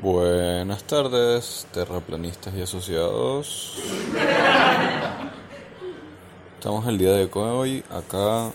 Buenas 0.00 0.84
tardes, 0.84 1.66
terraplanistas 1.72 2.54
y 2.54 2.62
asociados. 2.62 3.82
Estamos 6.54 6.86
el 6.86 6.98
día 6.98 7.14
de 7.14 7.28
hoy 7.32 7.82
acá 7.90 8.52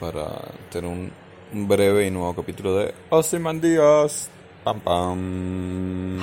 para 0.00 0.26
tener 0.72 0.90
un 0.90 1.68
breve 1.68 2.08
y 2.08 2.10
nuevo 2.10 2.34
capítulo 2.34 2.74
de 2.74 2.92
Ozymandias. 3.10 4.28
Pam 4.64 4.80
pam. 4.80 6.18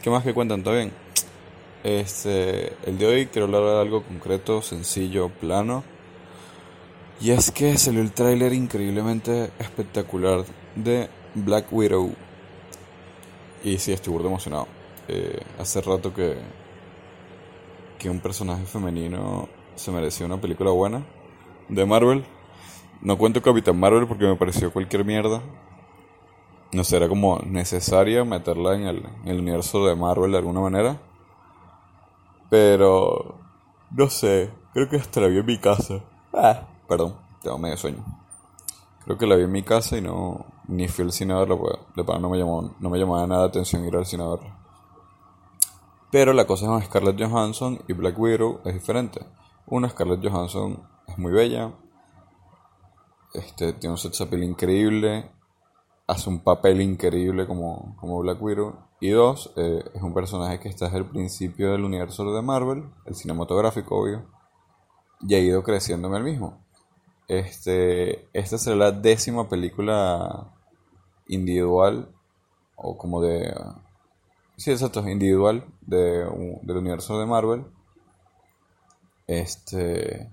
¿Qué 0.00 0.08
más 0.08 0.24
que 0.24 0.32
cuentan? 0.32 0.62
¿Todo 0.62 0.76
bien? 0.76 0.92
Este, 1.84 2.72
el 2.86 2.96
de 2.96 3.06
hoy 3.06 3.26
quiero 3.26 3.48
hablar 3.48 3.64
de 3.64 3.80
algo 3.82 4.02
concreto, 4.02 4.62
sencillo, 4.62 5.28
plano 5.28 5.84
y 7.20 7.30
es 7.30 7.50
que 7.50 7.76
salió 7.78 8.02
el 8.02 8.12
tráiler 8.12 8.52
increíblemente 8.52 9.50
espectacular 9.58 10.44
de 10.74 11.08
Black 11.34 11.72
Widow. 11.72 12.12
Y 13.64 13.78
sí, 13.78 13.92
estoy 13.92 14.14
muy 14.14 14.26
emocionado. 14.26 14.68
Eh, 15.08 15.40
hace 15.58 15.80
rato 15.80 16.12
que, 16.12 16.36
que 17.98 18.10
un 18.10 18.20
personaje 18.20 18.66
femenino 18.66 19.48
se 19.76 19.90
merecía 19.90 20.26
una 20.26 20.40
película 20.40 20.70
buena 20.70 21.04
de 21.68 21.86
Marvel. 21.86 22.24
No 23.00 23.16
cuento 23.16 23.42
Capitán 23.42 23.78
Marvel 23.78 24.06
porque 24.06 24.26
me 24.26 24.36
pareció 24.36 24.72
cualquier 24.72 25.04
mierda. 25.04 25.40
No 26.72 26.84
sé, 26.84 26.96
era 26.96 27.08
como 27.08 27.38
necesaria 27.38 28.24
meterla 28.24 28.74
en 28.74 28.86
el, 29.24 29.40
universo 29.40 29.86
de 29.86 29.96
Marvel 29.96 30.32
de 30.32 30.38
alguna 30.38 30.60
manera. 30.60 31.00
Pero, 32.50 33.36
no 33.90 34.10
sé, 34.10 34.50
creo 34.74 34.88
que 34.88 35.00
la 35.20 35.28
vi 35.28 35.38
en 35.38 35.46
mi 35.46 35.58
casa. 35.58 36.00
Ah. 36.34 36.66
Perdón, 36.88 37.16
tengo 37.42 37.58
medio 37.58 37.76
sueño. 37.76 38.04
Creo 39.04 39.18
que 39.18 39.26
la 39.26 39.36
vi 39.36 39.44
en 39.44 39.52
mi 39.52 39.62
casa 39.62 39.96
y 39.96 40.00
no 40.00 40.46
ni 40.68 40.88
fui 40.88 41.04
al 41.04 41.12
cine 41.12 41.32
a 41.32 41.38
verla, 41.38 41.56
pues 41.56 41.74
de 41.94 42.18
no 42.18 42.28
me 42.28 42.38
llamó, 42.38 42.74
no 42.80 42.90
me 42.90 42.98
llamaba 42.98 43.26
nada 43.26 43.42
la 43.42 43.48
atención 43.48 43.84
ir 43.84 43.96
al 43.96 44.06
cine 44.06 44.24
a 44.24 44.28
verla. 44.28 44.58
Pero 46.10 46.32
la 46.32 46.46
cosa 46.46 46.66
con 46.66 46.82
Scarlett 46.82 47.20
Johansson 47.20 47.80
y 47.88 47.92
Black 47.92 48.18
Widow 48.18 48.60
es 48.64 48.74
diferente. 48.74 49.24
Una, 49.66 49.88
Scarlett 49.88 50.26
Johansson 50.26 50.82
es 51.06 51.18
muy 51.18 51.32
bella, 51.32 51.72
este, 53.32 53.74
tiene 53.74 53.92
un 53.92 53.98
sex 53.98 54.20
appeal 54.20 54.42
increíble, 54.42 55.30
hace 56.06 56.30
un 56.30 56.40
papel 56.40 56.80
increíble 56.80 57.46
como, 57.46 57.96
como 58.00 58.18
Black 58.20 58.40
Widow. 58.40 58.76
Y 58.98 59.10
dos, 59.10 59.52
eh, 59.56 59.84
es 59.94 60.02
un 60.02 60.14
personaje 60.14 60.58
que 60.58 60.68
está 60.68 60.86
desde 60.86 60.98
el 60.98 61.06
principio 61.06 61.72
del 61.72 61.84
universo 61.84 62.24
de 62.32 62.42
Marvel, 62.42 62.84
el 63.04 63.14
cinematográfico, 63.14 64.00
obvio, 64.00 64.24
y 65.20 65.34
ha 65.34 65.38
ido 65.38 65.62
creciendo 65.62 66.08
en 66.08 66.14
el 66.14 66.24
mismo. 66.24 66.65
Este, 67.28 68.28
esta 68.32 68.56
será 68.56 68.76
la 68.76 68.92
décima 68.92 69.48
película 69.48 70.52
individual 71.28 72.08
o 72.76 72.96
como 72.96 73.20
de... 73.20 73.52
Sí, 74.56 74.70
exacto, 74.70 75.06
individual 75.08 75.64
de, 75.82 76.24
del 76.62 76.76
universo 76.76 77.18
de 77.18 77.26
Marvel. 77.26 77.66
Este, 79.26 80.30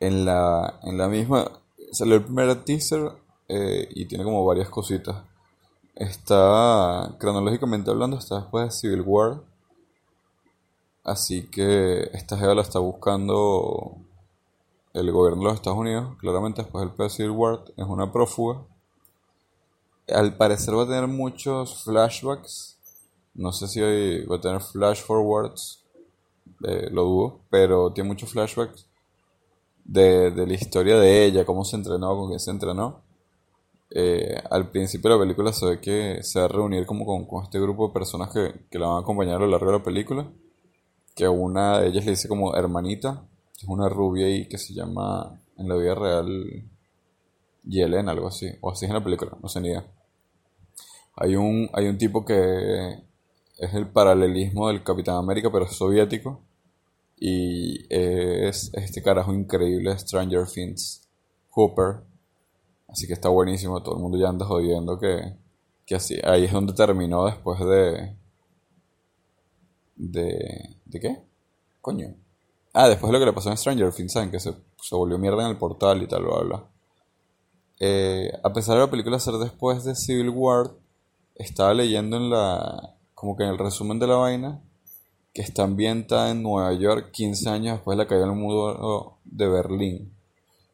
en 0.00 0.24
la, 0.24 0.80
en 0.82 0.98
la 0.98 1.08
misma... 1.08 1.50
Salió 1.92 2.16
el 2.16 2.24
primer 2.24 2.64
teaser 2.64 3.12
eh, 3.48 3.86
y 3.90 4.06
tiene 4.06 4.24
como 4.24 4.44
varias 4.44 4.68
cositas. 4.68 5.22
Está, 5.94 7.14
cronológicamente 7.18 7.90
hablando, 7.90 8.18
está 8.18 8.40
después 8.40 8.64
de 8.64 8.70
Civil 8.72 9.02
War. 9.02 9.42
Así 11.04 11.46
que 11.48 12.10
esta 12.14 12.36
jeva 12.36 12.54
la 12.54 12.62
está 12.62 12.80
buscando 12.80 13.96
el 14.94 15.10
gobierno 15.10 15.42
de 15.42 15.48
los 15.48 15.54
Estados 15.54 15.78
Unidos, 15.78 16.16
claramente 16.18 16.62
después 16.62 16.88
del 16.96 17.10
Civil 17.10 17.32
War, 17.32 17.64
es 17.76 17.84
una 17.84 18.12
prófuga. 18.12 18.62
Al 20.08 20.36
parecer 20.36 20.76
va 20.76 20.84
a 20.84 20.86
tener 20.86 21.08
muchos 21.08 21.82
flashbacks. 21.82 22.78
No 23.34 23.52
sé 23.52 23.66
si 23.66 23.80
va 23.80 24.36
a 24.36 24.40
tener 24.40 24.60
flash 24.60 25.02
forwards, 25.02 25.82
eh, 26.62 26.88
lo 26.92 27.02
dudo, 27.02 27.40
pero 27.50 27.92
tiene 27.92 28.08
muchos 28.08 28.30
flashbacks 28.30 28.86
de, 29.84 30.30
de, 30.30 30.46
la 30.46 30.54
historia 30.54 30.96
de 30.96 31.24
ella, 31.24 31.44
cómo 31.44 31.64
se 31.64 31.74
entrenó, 31.74 32.16
con 32.16 32.28
quién 32.28 32.38
se 32.38 32.52
entrenó. 32.52 33.02
Eh, 33.90 34.40
al 34.48 34.70
principio 34.70 35.10
de 35.10 35.16
la 35.16 35.22
película 35.22 35.52
se 35.52 35.66
ve 35.66 35.80
que 35.80 36.22
se 36.22 36.38
va 36.38 36.44
a 36.44 36.48
reunir 36.48 36.86
como 36.86 37.04
con, 37.04 37.26
con 37.26 37.42
este 37.42 37.60
grupo 37.60 37.88
de 37.88 37.94
personas 37.94 38.30
que, 38.32 38.66
que, 38.70 38.78
la 38.78 38.86
van 38.86 38.96
a 38.98 39.00
acompañar 39.00 39.36
a 39.36 39.40
lo 39.40 39.48
largo 39.48 39.66
de 39.66 39.78
la 39.78 39.82
película. 39.82 40.30
Que 41.16 41.28
una 41.28 41.80
de 41.80 41.88
ellas 41.88 42.04
le 42.04 42.12
dice 42.12 42.28
como 42.28 42.54
hermanita, 42.54 43.24
es 43.56 43.64
una 43.68 43.88
rubia 43.88 44.26
ahí 44.26 44.48
que 44.48 44.58
se 44.58 44.74
llama 44.74 45.40
en 45.56 45.68
la 45.68 45.76
vida 45.76 45.94
real 45.94 46.64
Yelena, 47.64 48.12
algo 48.12 48.28
así. 48.28 48.48
O 48.60 48.70
así 48.70 48.84
es 48.84 48.90
en 48.90 48.96
la 48.96 49.04
película, 49.04 49.36
no 49.42 49.48
sé 49.48 49.60
ni 49.60 49.68
idea. 49.68 49.86
Hay 51.16 51.36
un, 51.36 51.68
hay 51.72 51.86
un 51.86 51.98
tipo 51.98 52.24
que 52.24 53.04
es 53.58 53.74
el 53.74 53.88
paralelismo 53.88 54.68
del 54.68 54.82
Capitán 54.82 55.16
América, 55.16 55.50
pero 55.52 55.64
es 55.64 55.72
soviético. 55.72 56.40
Y 57.16 57.86
es 57.88 58.70
este 58.74 59.02
carajo 59.02 59.32
increíble, 59.32 59.96
Stranger 59.98 60.46
Things, 60.46 61.08
Hooper. 61.50 62.02
Así 62.88 63.06
que 63.06 63.12
está 63.14 63.28
buenísimo, 63.28 63.82
todo 63.82 63.96
el 63.96 64.02
mundo 64.02 64.18
ya 64.18 64.28
anda 64.28 64.44
jodiendo 64.44 64.98
que, 64.98 65.36
que 65.86 65.94
así. 65.94 66.18
Ahí 66.24 66.44
es 66.44 66.52
donde 66.52 66.72
terminó 66.72 67.26
después 67.26 67.60
de... 67.60 68.16
¿De, 69.96 70.76
¿de 70.84 71.00
qué? 71.00 71.22
Coño. 71.80 72.14
Ah, 72.76 72.88
después 72.88 73.08
de 73.08 73.12
lo 73.12 73.20
que 73.20 73.26
le 73.26 73.32
pasó 73.32 73.50
en 73.50 73.56
Stranger 73.56 73.92
Things. 73.92 74.18
Que 74.32 74.40
se, 74.40 74.52
se 74.82 74.96
volvió 74.96 75.16
mierda 75.16 75.44
en 75.44 75.50
el 75.50 75.56
portal 75.56 76.02
y 76.02 76.08
tal, 76.08 76.24
bla, 76.24 76.40
bla. 76.40 76.64
Eh, 77.78 78.32
a 78.42 78.52
pesar 78.52 78.74
de 78.74 78.80
la 78.80 78.90
película 78.90 79.18
ser 79.20 79.34
después 79.34 79.84
de 79.84 79.94
Civil 79.94 80.30
War, 80.30 80.72
estaba 81.36 81.72
leyendo 81.72 82.16
en 82.16 82.30
la. 82.30 82.96
como 83.14 83.36
que 83.36 83.44
en 83.44 83.50
el 83.50 83.58
resumen 83.58 84.00
de 84.00 84.08
la 84.08 84.16
vaina, 84.16 84.60
que 85.32 85.42
está 85.42 85.62
ambientada 85.62 86.30
en 86.30 86.42
Nueva 86.42 86.72
York 86.72 87.12
15 87.12 87.48
años 87.48 87.76
después 87.76 87.96
de 87.96 88.04
la 88.04 88.08
caída 88.08 88.26
del 88.26 88.34
muro 88.34 89.18
de 89.24 89.48
Berlín. 89.48 90.12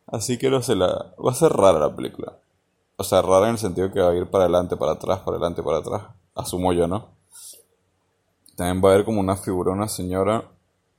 Así 0.07 0.39
que 0.39 0.49
no 0.49 0.63
sé, 0.63 0.77
la, 0.77 1.15
va 1.25 1.33
a 1.33 1.35
ser 1.35 1.53
rara 1.53 1.79
la 1.79 1.95
película. 1.95 2.33
O 2.97 3.05
sea, 3.05 3.21
rara 3.21 3.47
en 3.47 3.53
el 3.53 3.59
sentido 3.59 3.93
que 3.93 4.01
va 4.01 4.11
a 4.11 4.17
ir 4.17 4.29
para 4.31 4.45
adelante, 4.45 4.77
para 4.77 4.93
atrás, 4.93 5.21
para 5.21 5.37
adelante, 5.37 5.63
para 5.63 5.79
atrás. 5.79 6.03
Asumo 6.35 6.73
yo, 6.73 6.87
¿no? 6.87 7.09
También 8.57 8.83
va 8.83 8.91
a 8.91 8.95
haber 8.95 9.05
como 9.05 9.21
una 9.21 9.37
figura, 9.37 9.73
una 9.73 9.89
señora 9.89 10.51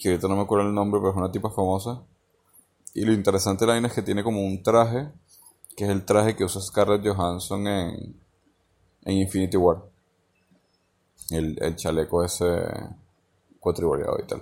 que 0.01 0.09
ahorita 0.09 0.27
no 0.27 0.35
me 0.35 0.41
acuerdo 0.41 0.67
el 0.67 0.73
nombre, 0.73 0.99
pero 0.99 1.11
es 1.11 1.17
una 1.17 1.31
tipa 1.31 1.51
famosa. 1.51 2.01
Y 2.95 3.05
lo 3.05 3.13
interesante 3.13 3.61
de 3.61 3.67
la 3.67 3.73
vaina 3.73 3.87
es 3.87 3.93
que 3.93 4.01
tiene 4.01 4.23
como 4.23 4.43
un 4.43 4.63
traje, 4.63 5.11
que 5.77 5.83
es 5.83 5.91
el 5.91 6.03
traje 6.05 6.35
que 6.35 6.43
usa 6.43 6.59
Scarlett 6.59 7.05
Johansson 7.05 7.67
en, 7.67 8.19
en 9.05 9.13
Infinity 9.13 9.57
War. 9.57 9.83
El, 11.29 11.55
el 11.61 11.75
chaleco 11.75 12.25
ese 12.25 12.45
cuatriboriado 13.59 14.17
y 14.19 14.25
tal. 14.25 14.41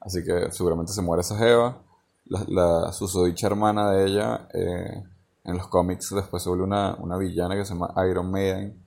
Así 0.00 0.22
que 0.22 0.52
seguramente 0.52 0.92
se 0.92 1.00
muere 1.00 1.22
esa 1.22 1.38
jeva. 1.38 1.82
La, 2.26 2.44
la 2.46 2.92
susodicha 2.92 3.46
hermana 3.46 3.90
de 3.90 4.04
ella 4.04 4.48
eh, 4.52 5.02
en 5.44 5.56
los 5.56 5.66
cómics 5.68 6.10
después 6.14 6.42
se 6.42 6.50
vuelve 6.50 6.64
una, 6.64 6.94
una, 6.96 7.16
villana 7.16 7.54
que 7.54 7.64
se 7.64 7.72
llama 7.72 7.94
Iron 8.10 8.30
Maiden. 8.30 8.84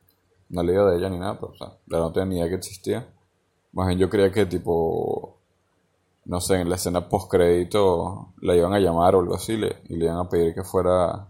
No 0.50 0.62
leído 0.62 0.88
de 0.92 0.98
ella 0.98 1.10
ni 1.10 1.18
nada, 1.18 1.40
pero 1.40 1.54
o 1.54 1.56
sea, 1.56 1.74
no 1.88 2.12
tenía 2.12 2.26
ni 2.26 2.36
idea 2.38 2.50
que 2.50 2.56
existía. 2.56 3.12
Más 3.74 3.88
bien 3.88 3.98
yo 3.98 4.10
creía 4.12 4.32
que 4.32 4.46
tipo 4.46 5.37
no 6.28 6.42
sé, 6.42 6.60
en 6.60 6.70
la 6.70 6.76
escena 6.76 7.08
post 7.08 7.32
crédito 7.32 8.34
la 8.42 8.54
iban 8.54 8.74
a 8.74 8.80
llamar 8.80 9.16
o 9.16 9.22
algo 9.22 9.36
así 9.36 9.56
le, 9.56 9.78
y 9.88 9.96
le 9.96 10.06
iban 10.06 10.18
a 10.18 10.30
pedir 10.30 10.54
que 10.54 10.64
fuera 10.64 11.30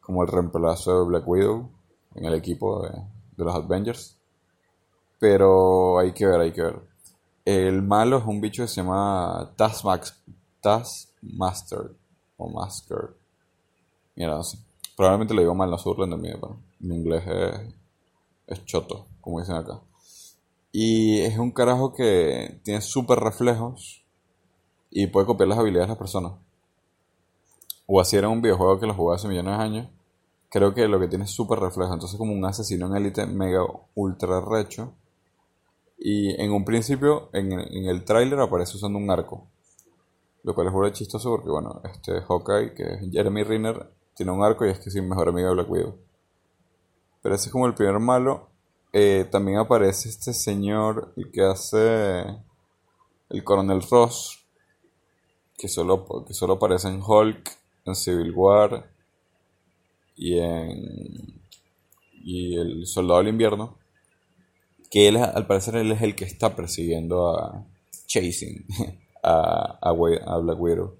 como 0.00 0.22
el 0.22 0.28
reemplazo 0.28 1.00
de 1.00 1.06
Black 1.06 1.26
Widow 1.26 1.70
en 2.14 2.26
el 2.26 2.34
equipo 2.34 2.82
de, 2.82 2.90
los 3.36 3.54
Avengers. 3.54 4.16
Pero 5.18 5.98
hay 5.98 6.12
que 6.12 6.26
ver, 6.26 6.40
hay 6.40 6.52
que 6.52 6.60
ver. 6.60 6.78
El 7.46 7.82
malo 7.82 8.18
es 8.18 8.24
un 8.26 8.40
bicho 8.40 8.62
que 8.62 8.68
se 8.68 8.82
llama 8.82 9.50
Taskmax, 9.56 10.14
Taskmaster 10.60 11.92
o 12.36 12.48
Masker. 12.50 13.16
Mira, 14.14 14.34
no 14.34 14.42
sé. 14.42 14.58
Probablemente 14.94 15.32
lo 15.32 15.40
digo 15.40 15.54
mal, 15.54 15.70
no 15.70 15.78
se 15.78 15.88
burlen 15.88 16.10
de 16.10 16.16
mí, 16.16 16.28
pero 16.34 16.58
mi 16.80 16.96
inglés 16.96 17.24
es 18.46 18.64
choto, 18.66 19.06
como 19.22 19.40
dicen 19.40 19.56
acá. 19.56 19.80
Y 20.70 21.20
es 21.20 21.38
un 21.38 21.50
carajo 21.50 21.94
que 21.94 22.60
tiene 22.62 22.80
súper 22.82 23.18
reflejos 23.18 24.03
y 24.94 25.08
puede 25.08 25.26
copiar 25.26 25.48
las 25.48 25.58
habilidades 25.58 25.88
de 25.88 25.92
las 25.92 25.98
personas. 25.98 26.34
O 27.86 28.00
así 28.00 28.16
era 28.16 28.28
un 28.28 28.40
videojuego 28.40 28.78
que 28.78 28.86
lo 28.86 28.94
jugué 28.94 29.16
hace 29.16 29.26
millones 29.26 29.58
de 29.58 29.62
años. 29.62 29.88
Creo 30.48 30.72
que 30.72 30.86
lo 30.86 31.00
que 31.00 31.08
tiene 31.08 31.24
es 31.24 31.32
súper 31.32 31.58
reflejo. 31.58 31.92
Entonces 31.92 32.16
como 32.16 32.32
un 32.32 32.44
asesino 32.44 32.86
en 32.86 32.96
élite 32.96 33.26
mega 33.26 33.60
ultra 33.96 34.40
recho. 34.40 34.94
Y 35.98 36.40
en 36.40 36.52
un 36.52 36.64
principio, 36.64 37.28
en, 37.32 37.52
el 37.52 38.04
tráiler 38.04 38.38
aparece 38.38 38.76
usando 38.76 38.96
un 38.96 39.10
arco. 39.10 39.48
Lo 40.44 40.54
cual 40.54 40.68
es 40.68 40.72
muy 40.72 40.92
chistoso 40.92 41.28
porque, 41.30 41.50
bueno, 41.50 41.80
este 41.84 42.20
Hawkeye, 42.20 42.74
que 42.74 42.94
es 42.94 43.10
Jeremy 43.10 43.42
Renner, 43.42 43.90
tiene 44.14 44.30
un 44.30 44.44
arco 44.44 44.64
y 44.64 44.70
es 44.70 44.78
que 44.78 44.90
es 44.90 44.94
el 44.94 45.02
mejor 45.02 45.28
amigo 45.28 45.48
de 45.48 45.54
Black 45.54 45.70
Widow. 45.70 45.98
Pero 47.20 47.34
ese 47.34 47.46
es 47.46 47.52
como 47.52 47.66
el 47.66 47.74
primer 47.74 47.98
malo. 47.98 48.48
Eh, 48.92 49.26
también 49.28 49.58
aparece 49.58 50.08
este 50.08 50.32
señor, 50.32 51.12
el 51.16 51.32
que 51.32 51.42
hace 51.42 52.24
el 53.30 53.42
coronel 53.42 53.82
Ross, 53.90 54.43
que 55.56 55.68
solo, 55.68 56.24
que 56.26 56.34
solo 56.34 56.54
aparece 56.54 56.88
en 56.88 57.00
Hulk, 57.02 57.50
en 57.84 57.94
Civil 57.94 58.32
War 58.34 58.90
y 60.16 60.38
en 60.38 61.42
y 62.24 62.56
el 62.56 62.86
Soldado 62.86 63.18
del 63.18 63.28
Invierno, 63.28 63.76
que 64.90 65.08
él 65.08 65.18
al 65.18 65.46
parecer 65.46 65.76
él 65.76 65.92
es 65.92 66.00
el 66.00 66.14
que 66.14 66.24
está 66.24 66.56
persiguiendo 66.56 67.36
a 67.36 67.66
Chasing 68.06 68.64
a, 69.22 69.78
a, 69.80 69.90
a 69.90 70.38
Black 70.38 70.60
Widow. 70.60 70.94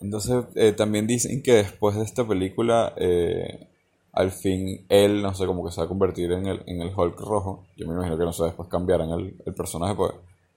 Entonces 0.00 0.44
eh, 0.56 0.72
también 0.72 1.06
dicen 1.06 1.42
que 1.42 1.52
después 1.52 1.96
de 1.96 2.02
esta 2.02 2.26
película 2.26 2.94
eh, 2.96 3.68
al 4.12 4.30
fin 4.32 4.84
él, 4.88 5.22
no 5.22 5.34
sé, 5.34 5.46
como 5.46 5.64
que 5.64 5.70
se 5.70 5.80
va 5.80 5.84
a 5.84 5.88
convertir 5.88 6.32
en 6.32 6.46
el, 6.46 6.62
en 6.66 6.80
el 6.80 6.92
Hulk 6.94 7.20
rojo. 7.20 7.66
Yo 7.76 7.86
me 7.86 7.94
imagino 7.94 8.18
que 8.18 8.24
no 8.24 8.32
sé, 8.32 8.44
después 8.44 8.68
cambiarán 8.68 9.10
el, 9.10 9.36
el 9.44 9.54
personaje, 9.54 9.94
pues 9.94 10.12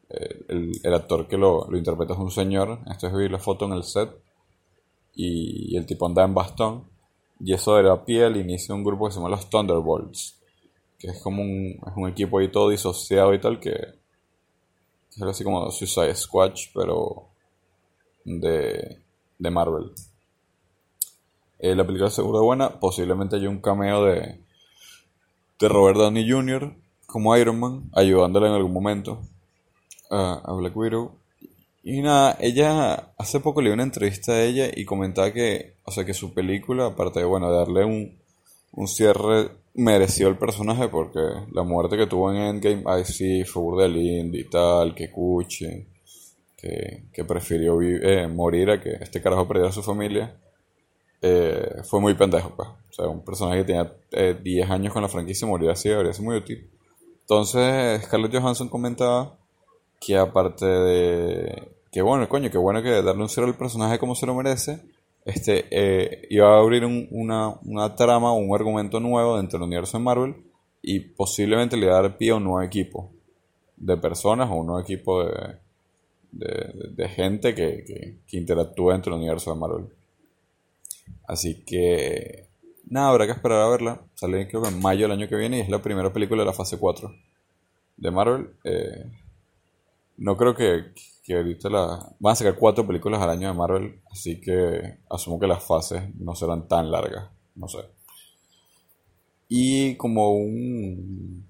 el, 0.10 0.72
el, 0.84 0.94
actor 0.94 1.28
que 1.28 1.38
lo, 1.38 1.70
lo, 1.70 1.78
interpreta 1.78 2.14
es 2.14 2.20
un 2.20 2.32
señor. 2.32 2.80
Esto 2.90 3.08
es 3.08 3.16
vi 3.16 3.30
la 3.30 3.40
foto 3.40 3.66
en 3.66 3.74
el 3.74 3.84
set 3.84 4.10
y, 5.16 5.76
el 5.76 5.86
tipo 5.86 6.06
anda 6.06 6.24
en 6.24 6.34
bastón. 6.34 6.90
Y 7.40 7.54
eso 7.54 7.78
era 7.80 8.06
pie 8.06 8.26
al 8.26 8.38
inicio 8.38 8.74
de 8.74 8.80
un 8.80 8.86
grupo 8.86 9.06
que 9.06 9.12
se 9.12 9.20
llama 9.20 9.30
los 9.30 9.50
Thunderbolts, 9.50 10.40
que 10.98 11.08
es 11.08 11.22
como 11.22 11.42
un, 11.42 11.80
es 11.86 11.94
un 11.96 12.08
equipo 12.08 12.40
ahí 12.40 12.50
todo 12.50 12.70
disociado 12.70 13.34
y 13.34 13.42
tal, 13.42 13.60
que, 13.60 13.72
es 13.72 15.22
algo 15.22 15.32
así 15.32 15.44
como 15.44 15.70
Suicide 15.70 16.16
Squatch, 16.16 16.70
pero 16.74 17.28
de, 18.24 19.00
de 19.38 19.52
Marvel. 19.52 19.92
Eh, 21.60 21.76
la 21.76 21.86
película 21.86 22.10
seguro 22.10 22.44
buena. 22.44 22.80
Posiblemente 22.80 23.36
haya 23.36 23.50
un 23.50 23.60
cameo 23.60 24.06
de, 24.06 24.40
de 25.60 25.70
Robert 25.70 25.98
Downey 25.98 26.30
Jr. 26.30 26.74
como 27.06 27.36
Iron 27.36 27.60
Man, 27.60 27.90
ayudándole 27.94 28.48
en 28.48 28.54
algún 28.54 28.74
momento 28.74 29.22
a, 30.16 30.54
Black 30.54 30.76
Widow. 30.76 31.12
Y 31.84 32.02
nada, 32.02 32.38
ella 32.40 33.14
hace 33.18 33.40
poco 33.40 33.62
le 33.62 33.68
dio 33.70 33.76
una 33.76 33.84
entrevista 33.84 34.34
a 34.34 34.44
ella 34.44 34.68
y 34.76 34.86
comentaba 34.86 35.32
que, 35.32 35.76
o 35.84 35.92
sea, 35.92 36.04
que 36.06 36.14
su 36.14 36.34
película, 36.34 36.88
aparte 36.88 37.20
de, 37.20 37.26
bueno, 37.26 37.52
darle 37.52 37.86
un, 37.86 38.18
un 38.72 38.88
cierre, 38.88 39.52
mereció 39.76 40.30
el 40.30 40.38
personaje 40.38 40.88
porque 40.88 41.20
la 41.52 41.64
muerte 41.64 41.98
que 41.98 42.08
tuvo 42.08 42.32
en 42.32 42.38
Endgame, 42.38 42.84
ay 42.86 43.06
sí, 43.06 43.44
fue 43.44 43.88
lindo 43.88 44.38
y 44.38 44.46
tal, 44.50 44.96
que 44.96 45.12
cuche, 45.12 45.88
que, 46.58 47.06
que 47.14 47.26
prefirió 47.26 47.80
eh, 47.82 48.28
morir 48.28 48.72
a 48.72 48.82
que 48.82 48.92
este 49.02 49.22
carajo 49.22 49.48
perdiera 49.48 49.70
a 49.70 49.74
su 49.74 49.84
familia. 49.84 50.36
Eh, 51.22 51.82
fue 51.84 52.00
muy 52.00 52.14
pendejo, 52.14 52.56
pues. 52.56 52.70
O 52.70 52.94
sea, 52.94 53.08
un 53.08 53.24
personaje 53.24 53.60
que 53.60 53.66
tenía 53.66 53.94
10 54.12 54.38
eh, 54.44 54.72
años 54.72 54.94
con 54.94 55.02
la 55.02 55.10
franquicia 55.10 55.48
morir 55.48 55.70
así 55.70 55.90
debería 55.90 56.14
ser 56.14 56.24
muy 56.24 56.38
útil. 56.38 56.70
Entonces, 57.22 58.04
Scarlett 58.04 58.34
Johansson 58.36 58.70
comentaba 58.70 59.38
que 60.00 60.18
aparte 60.18 60.66
de... 60.66 61.72
Que 61.92 62.02
bueno, 62.02 62.28
coño, 62.28 62.52
que 62.52 62.58
bueno 62.58 62.84
que 62.84 62.90
darle 62.90 63.22
un 63.22 63.30
cero 63.30 63.48
al 63.48 63.56
personaje 63.56 64.00
como 64.00 64.16
se 64.16 64.26
lo 64.26 64.36
merece, 64.36 64.82
este, 65.24 65.66
eh, 65.72 66.28
iba 66.30 66.56
a 66.56 66.60
abrir 66.60 66.86
una, 66.86 67.56
una 67.64 67.96
trama 67.96 68.34
un 68.34 68.54
argumento 68.54 69.00
nuevo 69.00 69.38
dentro 69.38 69.58
del 69.58 69.68
universo 69.68 69.98
de 69.98 70.04
Marvel 70.04 70.36
y 70.82 71.00
posiblemente 71.00 71.78
le 71.78 71.88
iba 71.88 71.98
a 71.98 72.02
dar 72.02 72.18
pie 72.18 72.32
a 72.32 72.36
un 72.36 72.44
nuevo 72.44 72.62
equipo 72.62 73.12
de 73.78 73.98
personas 73.98 74.50
o 74.52 74.56
un 74.56 74.68
nuevo 74.68 74.82
equipo 74.82 75.24
de, 75.24 75.56
de, 76.32 76.74
de 76.92 77.10
gente 77.10 77.56
que, 77.56 77.84
que, 77.86 78.18
que 78.28 78.38
interactúa 78.38 78.94
dentro 78.94 79.14
del 79.14 79.22
universo 79.22 79.54
de 79.54 79.60
Marvel. 79.60 79.86
Así 81.28 81.64
que 81.66 82.46
nada, 82.90 83.10
habrá 83.10 83.26
que 83.26 83.34
esperar 83.34 83.62
a 83.62 83.70
verla. 83.70 84.02
Sale 84.14 84.48
creo 84.48 84.62
que 84.62 84.70
en 84.70 84.82
mayo 84.82 85.04
del 85.04 85.18
año 85.18 85.28
que 85.28 85.36
viene 85.36 85.58
y 85.58 85.62
es 85.62 85.70
la 85.70 85.82
primera 85.82 86.14
película 86.14 86.42
de 86.42 86.48
la 86.48 86.54
fase 86.54 86.78
4 86.78 87.12
de 87.98 88.12
Marvel. 88.12 88.50
Eh, 88.64 89.06
no 90.18 90.38
creo 90.38 90.56
que, 90.56 90.94
que, 91.24 91.36
ahorita 91.36 91.70
la... 91.70 92.16
Van 92.20 92.34
a 92.34 92.36
sacar 92.36 92.56
cuatro 92.56 92.86
películas 92.86 93.22
al 93.22 93.30
año 93.30 93.48
de 93.48 93.54
Marvel, 93.54 94.02
así 94.12 94.40
que 94.40 95.00
asumo 95.10 95.40
que 95.40 95.48
las 95.48 95.64
fases 95.64 96.04
no 96.16 96.36
serán 96.36 96.68
tan 96.68 96.92
largas. 96.92 97.30
No 97.56 97.68
sé. 97.68 97.80
Y 99.48 99.96
como 99.96 100.34
un... 100.34 101.46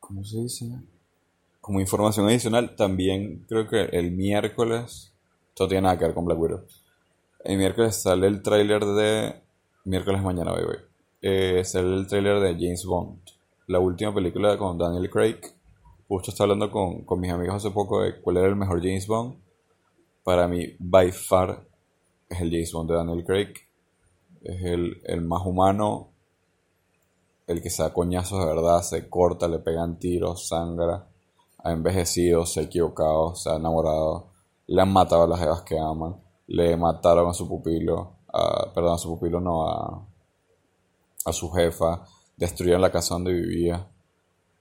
¿Cómo 0.00 0.24
se 0.24 0.38
dice? 0.38 0.66
Como 1.60 1.80
información 1.80 2.26
adicional, 2.26 2.76
también 2.76 3.44
creo 3.48 3.68
que 3.68 3.84
el 3.84 4.12
miércoles... 4.12 5.12
Esto 5.48 5.68
tiene 5.68 5.82
nada 5.82 5.98
que 5.98 6.04
ver 6.04 6.14
con 6.14 6.26
Black 6.26 6.38
Widow 6.38 6.64
el 7.46 7.58
miércoles 7.58 7.94
sale 7.94 8.26
el 8.26 8.42
tráiler 8.42 8.84
de... 8.84 9.34
Miércoles 9.84 10.20
mañana, 10.20 10.50
voy. 10.50 10.78
Eh, 11.22 11.62
sale 11.64 11.94
el 11.94 12.06
tráiler 12.08 12.40
de 12.40 12.54
James 12.54 12.84
Bond. 12.84 13.20
La 13.68 13.78
última 13.78 14.12
película 14.12 14.58
con 14.58 14.76
Daniel 14.76 15.08
Craig. 15.08 15.38
Justo 16.08 16.30
estaba 16.30 16.52
hablando 16.52 16.70
con, 16.70 17.04
con 17.04 17.20
mis 17.20 17.32
amigos 17.32 17.56
hace 17.56 17.70
poco 17.70 18.02
de 18.02 18.20
cuál 18.20 18.38
era 18.38 18.46
el 18.46 18.56
mejor 18.56 18.80
James 18.80 19.06
Bond. 19.06 19.36
Para 20.22 20.48
mí, 20.48 20.76
by 20.78 21.12
far, 21.12 21.66
es 22.28 22.40
el 22.40 22.50
James 22.50 22.72
Bond 22.72 22.90
de 22.90 22.96
Daniel 22.96 23.24
Craig. 23.24 23.54
Es 24.42 24.62
el, 24.62 25.00
el 25.04 25.22
más 25.22 25.44
humano. 25.44 26.10
El 27.46 27.62
que 27.62 27.70
se 27.70 27.82
da 27.82 27.92
coñazos 27.92 28.40
de 28.40 28.46
verdad, 28.46 28.82
se 28.82 29.08
corta, 29.08 29.48
le 29.48 29.58
pegan 29.58 29.98
tiros, 29.98 30.48
sangra. 30.48 31.08
Ha 31.58 31.72
envejecido, 31.72 32.46
se 32.46 32.60
ha 32.60 32.62
equivocado, 32.64 33.34
se 33.34 33.50
ha 33.50 33.56
enamorado. 33.56 34.28
Le 34.66 34.82
han 34.82 34.92
matado 34.92 35.24
a 35.24 35.28
las 35.28 35.42
evas 35.42 35.62
que 35.62 35.78
aman 35.78 36.26
le 36.48 36.76
mataron 36.76 37.28
a 37.28 37.34
su 37.34 37.48
pupilo, 37.48 38.18
a, 38.32 38.72
perdón, 38.72 38.94
a 38.94 38.98
su 38.98 39.08
pupilo 39.08 39.40
no, 39.40 39.68
a, 39.68 40.06
a 41.24 41.32
su 41.32 41.50
jefa, 41.50 42.04
destruyeron 42.36 42.82
la 42.82 42.92
casa 42.92 43.14
donde 43.14 43.32
vivía. 43.32 43.86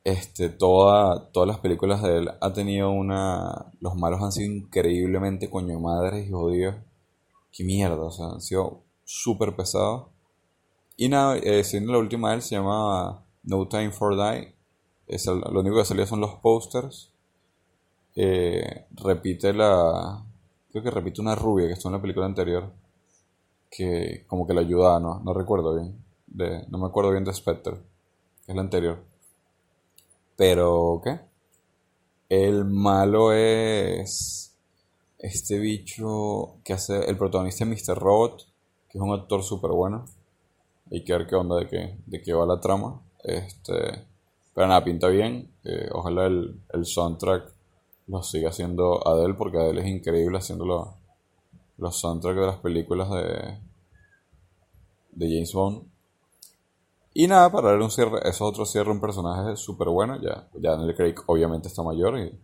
Este, 0.06 0.50
toda, 0.50 1.32
todas 1.32 1.48
las 1.48 1.58
películas 1.58 2.04
de 2.04 2.20
él 2.20 2.30
ha 2.40 2.54
tenido 2.54 2.92
una... 2.92 3.74
Los 3.82 3.96
malos 3.96 4.22
han 4.22 4.32
sido 4.32 4.54
increíblemente 4.54 5.50
coño 5.50 5.80
madres 5.80 6.28
y 6.28 6.32
jodidos. 6.32 6.76
Qué 7.52 7.64
mierda, 7.64 8.04
o 8.04 8.12
sea, 8.12 8.28
han 8.28 8.42
sido 8.42 8.84
súper 9.04 9.56
pesados. 9.56 10.10
Y 10.96 11.10
nada, 11.10 11.38
eh, 11.38 11.64
siendo 11.64 11.92
la 11.92 11.98
última 11.98 12.30
de 12.30 12.36
él 12.36 12.42
se 12.44 12.56
llama 12.56 13.26
No 13.44 13.68
Time 13.68 13.92
for 13.92 14.16
Die. 14.16 14.54
Es 15.08 15.26
lo 15.26 15.60
único 15.60 15.78
que 15.78 15.86
salía 15.86 16.06
son 16.06 16.22
los 16.22 16.36
posters. 16.36 17.12
Eh, 18.16 18.86
repite 18.92 19.54
la, 19.54 20.24
creo 20.72 20.84
que 20.84 20.92
repite 20.92 21.20
una 21.20 21.34
rubia 21.36 21.68
que 21.68 21.74
estuvo 21.74 21.90
en 21.90 21.98
la 21.98 22.02
película 22.02 22.28
anterior, 22.28 22.72
que 23.72 24.24
como 24.28 24.46
que 24.46 24.54
la 24.54 24.62
ayudaba, 24.62 25.00
no, 25.00 25.20
no 25.20 25.34
recuerdo 25.34 25.76
bien, 25.76 26.04
de, 26.28 26.66
no 26.70 26.78
me 26.78 26.86
acuerdo 26.86 27.12
bien 27.12 27.26
de 27.26 27.34
Spectre, 27.34 27.78
que 28.46 28.52
es 28.52 28.56
la 28.56 28.62
anterior. 28.62 29.15
Pero, 30.36 31.02
¿qué? 31.04 31.20
El 32.30 32.66
malo 32.66 33.32
es 33.32 34.56
este 35.20 35.60
bicho 35.60 36.58
que 36.64 36.74
hace 36.74 37.10
el 37.10 37.18
protagonista 37.18 37.66
de 37.66 37.72
Mr. 37.72 37.98
Robot, 37.98 38.48
que 38.90 38.98
es 38.98 39.02
un 39.02 39.14
actor 39.14 39.44
súper 39.44 39.72
bueno. 39.72 40.06
Hay 40.92 41.04
que 41.04 41.14
ver 41.14 41.28
qué 41.28 41.36
onda 41.36 41.58
de 41.58 41.68
qué, 41.68 41.98
de 42.06 42.22
qué 42.22 42.34
va 42.34 42.46
la 42.46 42.60
trama. 42.60 43.02
Este, 43.24 44.06
pero 44.54 44.68
nada, 44.68 44.84
pinta 44.84 45.08
bien. 45.08 45.52
Eh, 45.64 45.90
ojalá 45.92 46.28
el, 46.28 46.62
el 46.74 46.86
soundtrack 46.86 47.52
lo 48.08 48.22
sigue 48.22 48.48
haciendo 48.48 49.08
Adele 49.08 49.34
porque 49.34 49.58
Adele 49.58 49.82
es 49.82 49.88
increíble 49.88 50.38
haciendo 50.38 50.96
los 51.78 52.00
soundtracks 52.00 52.40
de 52.40 52.46
las 52.46 52.58
películas 52.58 53.10
de, 53.10 53.60
de 55.12 55.28
James 55.28 55.54
Bond. 55.54 55.95
Y 57.18 57.28
nada, 57.28 57.50
para 57.50 57.72
dar 57.72 57.82
un 57.82 57.90
cierre, 57.90 58.20
eso 58.24 58.30
es 58.30 58.42
otro 58.42 58.66
cierre, 58.66 58.92
un 58.92 59.00
personaje 59.00 59.56
súper 59.56 59.88
bueno. 59.88 60.22
Ya, 60.22 60.50
ya 60.54 60.72
Daniel 60.72 60.94
Craig 60.96 61.16
obviamente 61.28 61.70
está 61.70 61.82
mayor 61.82 62.20
y, 62.20 62.38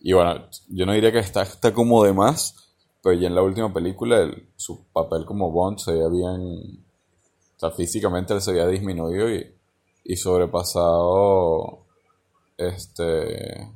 y 0.00 0.12
bueno, 0.12 0.46
yo 0.68 0.86
no 0.86 0.92
diría 0.92 1.12
que 1.12 1.20
está, 1.20 1.42
está 1.42 1.72
como 1.72 2.02
de 2.02 2.12
más, 2.12 2.74
pero 3.00 3.14
ya 3.14 3.28
en 3.28 3.36
la 3.36 3.42
última 3.42 3.72
película 3.72 4.28
su 4.56 4.86
papel 4.92 5.24
como 5.24 5.52
Bond 5.52 5.78
se 5.78 5.92
veía 5.92 6.08
bien, 6.08 6.84
o 7.56 7.60
sea, 7.60 7.70
físicamente 7.70 8.34
él 8.34 8.40
se 8.40 8.50
había 8.50 8.66
disminuido 8.66 9.30
y, 9.30 9.54
y 10.02 10.16
sobrepasado 10.16 11.84
este 12.56 13.70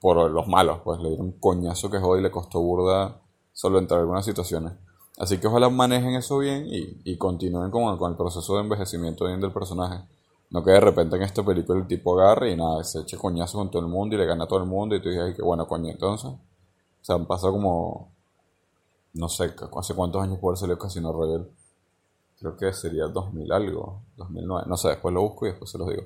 por 0.00 0.30
los 0.30 0.48
malos, 0.48 0.80
pues 0.82 1.00
le 1.00 1.10
dieron 1.10 1.26
un 1.26 1.32
coñazo 1.32 1.90
que 1.90 1.98
jode 1.98 2.20
y 2.20 2.22
le 2.22 2.30
costó 2.30 2.60
burda 2.62 3.20
en 3.62 3.92
algunas 3.92 4.24
situaciones. 4.24 4.72
Así 5.22 5.38
que 5.38 5.46
ojalá 5.46 5.70
manejen 5.70 6.16
eso 6.16 6.38
bien 6.38 6.66
y, 6.66 7.00
y 7.04 7.16
continúen 7.16 7.70
con, 7.70 7.96
con, 7.96 8.10
el 8.10 8.16
proceso 8.16 8.56
de 8.56 8.62
envejecimiento 8.62 9.26
bien 9.26 9.40
del 9.40 9.52
personaje. 9.52 10.02
No 10.50 10.64
que 10.64 10.72
de 10.72 10.80
repente 10.80 11.14
en 11.14 11.22
esta 11.22 11.44
película 11.44 11.78
el 11.78 11.86
tipo 11.86 12.18
agarre 12.18 12.50
y 12.50 12.56
nada, 12.56 12.82
se 12.82 13.02
eche 13.02 13.16
coñazo 13.16 13.58
con 13.58 13.70
todo 13.70 13.82
el 13.82 13.88
mundo 13.88 14.16
y 14.16 14.18
le 14.18 14.26
gana 14.26 14.42
a 14.42 14.48
todo 14.48 14.58
el 14.58 14.68
mundo 14.68 14.96
y 14.96 15.00
tú 15.00 15.10
dices, 15.10 15.36
qué 15.36 15.42
bueno, 15.42 15.68
coño, 15.68 15.92
entonces. 15.92 16.28
O 16.28 16.38
sea, 17.02 17.14
han 17.14 17.26
pasado 17.26 17.52
como, 17.52 18.10
no 19.14 19.28
sé, 19.28 19.54
hace 19.76 19.94
cuántos 19.94 20.20
años 20.24 20.40
por 20.40 20.58
salió 20.58 20.76
Casino 20.76 21.12
Royale. 21.12 21.46
Creo 22.40 22.56
que 22.56 22.72
sería 22.72 23.06
2000 23.06 23.52
algo, 23.52 24.00
2009, 24.16 24.64
no 24.66 24.76
sé, 24.76 24.88
después 24.88 25.14
lo 25.14 25.22
busco 25.22 25.46
y 25.46 25.50
después 25.50 25.70
se 25.70 25.78
los 25.78 25.86
digo. 25.88 26.02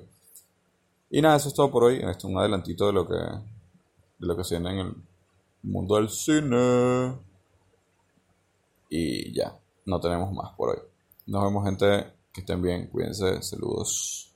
Y 1.09 1.23
nada, 1.23 1.37
eso 1.37 1.47
es 1.47 1.55
todo 1.55 1.71
por 1.71 1.85
hoy. 1.85 1.95
Esto 1.95 2.09
es 2.11 2.23
un 2.25 2.37
adelantito 2.37 2.85
de 2.85 2.93
lo 2.93 3.07
que 3.07 3.15
de 3.15 4.27
lo 4.27 4.37
que 4.37 4.43
se 4.43 4.57
en 4.57 4.67
el 4.67 4.93
mundo 5.63 5.95
del 5.95 6.09
cine. 6.09 7.26
Y 8.89 9.33
ya, 9.33 9.57
no 9.85 9.99
tenemos 9.99 10.31
más 10.33 10.53
por 10.55 10.69
hoy. 10.69 10.79
Nos 11.27 11.43
vemos 11.43 11.65
gente, 11.65 12.13
que 12.31 12.41
estén 12.41 12.61
bien, 12.61 12.87
cuídense, 12.87 13.41
saludos. 13.41 14.26